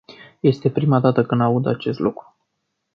Este 0.41 0.69
prima 0.71 0.99
dată 0.99 1.25
când 1.25 1.41
aud 1.41 1.65
acest 1.65 1.99
lucru. 1.99 2.35